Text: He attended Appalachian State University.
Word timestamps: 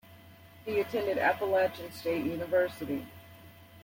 He 0.65 0.79
attended 0.79 1.19
Appalachian 1.19 1.91
State 1.91 2.25
University. 2.25 3.05